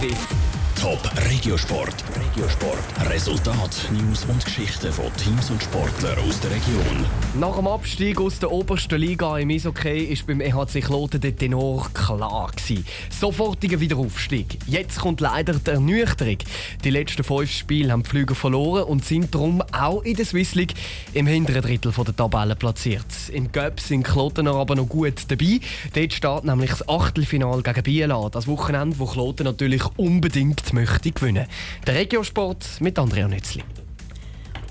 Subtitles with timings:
[0.00, 0.39] 对。
[0.80, 0.98] Top
[1.28, 1.94] Regiosport.
[2.16, 3.10] Regiosport.
[3.10, 7.04] Resultat, News und Geschichten von Teams und Sportlern aus der Region.
[7.38, 11.90] Nach dem Abstieg aus der obersten Liga im Eishockey ist beim EHC Kloten der Tenor
[11.92, 12.86] klar gewesen.
[13.10, 14.58] Sofortiger Wiederaufstieg.
[14.66, 16.38] Jetzt kommt leider die Ernüchterung.
[16.82, 20.54] Die letzten fünf Spiele haben die Flüger verloren und sind darum auch in der Swiss
[20.54, 20.72] League
[21.12, 23.04] im hinteren Drittel der Tabelle platziert.
[23.30, 25.60] Im Göpp sind Klotener aber noch gut dabei.
[25.92, 28.30] Dort steht nämlich das Achtelfinal gegen Biel an.
[28.30, 31.46] Das Wochenende, wo Kloten natürlich unbedingt möchte gewinnen.
[31.86, 33.62] Der Regiosport mit Andrea Nützli.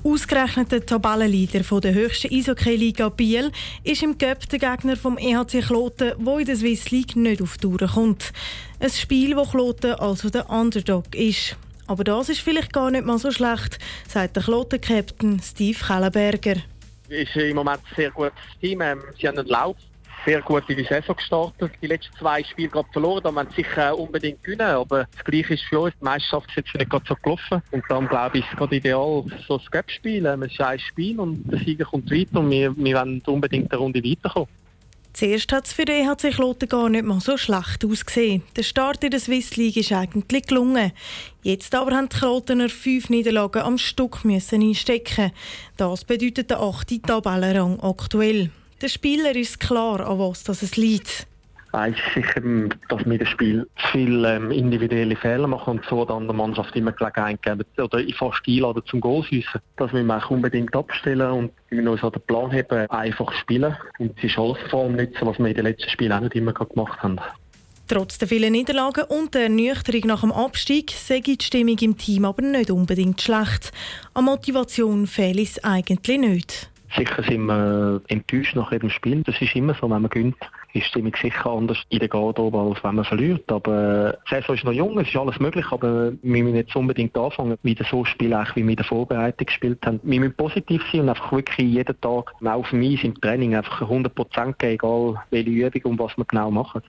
[0.03, 3.51] Ausgerechnet der Tabellenleader der höchsten Eishockey-Liga Biel
[3.83, 7.57] ist im Cup der Gegner vom EHC Kloten, wo in der Swiss League nicht auf
[7.57, 8.31] die Tour kommt.
[8.79, 11.57] Ein Spiel, wo Kloten also der Underdog ist.
[11.85, 13.77] Aber das ist vielleicht gar nicht mal so schlecht,
[14.07, 16.61] sagt der Kloten-Captain Steve Kellenberger.
[17.09, 18.81] Es ist im Moment ein sehr gutes Team.
[18.81, 19.75] Ähm, sie haben einen Lauf
[20.25, 21.71] sehr gut in die Saison gestartet.
[21.81, 24.67] Die letzten zwei Spiele gerade verloren, da sie sicher unbedingt gewinnen.
[24.67, 25.93] Aber das Gleiche ist für uns.
[25.99, 27.61] Die Meisterschaft ist jetzt nicht gerade so gelaufen.
[27.71, 30.25] Und dann glaube ich, ist es gerade ideal, so ein Gap-Spiel.
[30.25, 33.79] Es ist ein Spiel und der Sieger kommt weiter und wir, wir wollen unbedingt eine
[33.79, 34.49] Runde weiterkommen.
[35.13, 38.44] Zuerst hat es für den EHC Kloten gar nicht mal so schlecht ausgesehen.
[38.55, 40.91] Der Start in der Swiss League ist eigentlich gelungen.
[41.41, 45.31] Jetzt aber haben die Klotener fünf Niederlagen am Stück müssen einstecken.
[45.77, 48.51] Das bedeutet der achte Tabellenrang aktuell.
[48.81, 51.27] Der Spieler ist klar, an was das es liegt.
[51.72, 52.41] Ist sicher,
[52.88, 56.94] dass wir das Spiel viel ähm, individuelle Fehler machen und so dann der Mannschaft immer
[56.94, 59.61] Gelegenheit geben oder fast einladen zum Goalschiessen.
[59.75, 64.30] Das müssen wir unbedingt abstellen und wir uns den Plan haben, einfach spielen und die
[64.30, 67.19] Chance vor allem nutzen, was wir in den letzten Spielen auch nicht immer gemacht haben.
[67.88, 72.25] Trotz der vielen Niederlagen und der Ernüchterung nach dem Abstieg sei die Stimmung im Team
[72.25, 73.72] aber nicht unbedingt schlecht.
[74.13, 76.69] An Motivation fehlt es eigentlich nicht.
[76.95, 79.21] Sicher sind wir enttäuscht nach jedem Spiel.
[79.23, 80.37] Das ist immer so, wenn man gewinnt,
[80.73, 83.51] ist die Stimmung sicher anders in der Garderobe, als wenn man verliert.
[83.51, 87.15] Aber die Saison ist noch jung, es ist alles möglich, aber wir müssen jetzt unbedingt
[87.17, 89.99] anfangen, wieder so spielen, wie wir in der Vorbereitung gespielt haben.
[90.03, 94.53] Wir müssen positiv sein und einfach wirklich jeden Tag, auf mich im Training, einfach 100%
[94.57, 96.81] geben, egal welche Übung und was wir genau machen.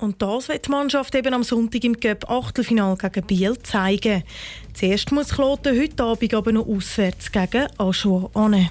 [0.00, 4.22] Und das wird die Mannschaft eben am Sonntag im Cup Achtelfinal gegen Biel zeigen.
[4.72, 8.70] Zuerst muss Kloten heute Abend aber noch auswärts gegen Aschua annehmen.